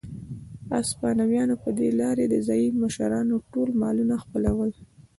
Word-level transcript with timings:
هسپانویانو 0.75 1.55
په 1.63 1.69
دې 1.77 1.87
لارې 2.01 2.25
د 2.29 2.35
ځايي 2.47 2.69
مشرانو 2.81 3.35
ټول 3.51 3.69
مالونه 3.81 4.15
خپلول. 4.23 4.69